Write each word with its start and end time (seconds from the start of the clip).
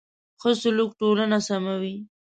ښه 0.41 0.51
سلوک 0.61 0.91
ټولنه 0.99 1.37
سموي. 1.47 1.95